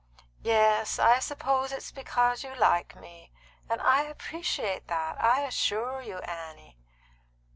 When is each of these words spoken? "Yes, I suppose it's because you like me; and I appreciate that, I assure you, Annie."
"Yes, 0.41 0.97
I 0.97 1.19
suppose 1.19 1.71
it's 1.71 1.91
because 1.91 2.43
you 2.43 2.55
like 2.55 2.95
me; 2.95 3.31
and 3.69 3.79
I 3.83 4.01
appreciate 4.01 4.87
that, 4.87 5.23
I 5.23 5.41
assure 5.41 6.01
you, 6.01 6.17
Annie." 6.21 6.79